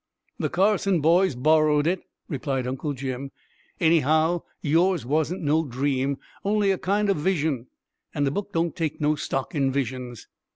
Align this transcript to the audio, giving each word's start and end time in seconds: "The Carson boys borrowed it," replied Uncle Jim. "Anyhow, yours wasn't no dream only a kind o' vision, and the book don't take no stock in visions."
"The 0.39 0.49
Carson 0.49 0.99
boys 0.99 1.35
borrowed 1.35 1.85
it," 1.85 2.01
replied 2.27 2.65
Uncle 2.65 2.93
Jim. 2.93 3.29
"Anyhow, 3.79 4.41
yours 4.59 5.05
wasn't 5.05 5.43
no 5.43 5.63
dream 5.63 6.17
only 6.43 6.71
a 6.71 6.79
kind 6.79 7.07
o' 7.11 7.13
vision, 7.13 7.67
and 8.11 8.25
the 8.25 8.31
book 8.31 8.51
don't 8.51 8.75
take 8.75 8.99
no 8.99 9.13
stock 9.13 9.53
in 9.53 9.71
visions." 9.71 10.27